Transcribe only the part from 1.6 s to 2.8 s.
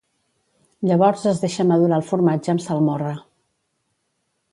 madurar el formatge amb